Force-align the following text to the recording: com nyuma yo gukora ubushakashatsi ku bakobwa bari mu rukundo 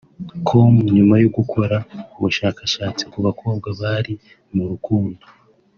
com 0.47 0.71
nyuma 0.95 1.15
yo 1.23 1.29
gukora 1.37 1.77
ubushakashatsi 2.17 3.03
ku 3.11 3.17
bakobwa 3.25 3.67
bari 3.81 4.13
mu 4.53 4.63
rukundo 4.71 5.25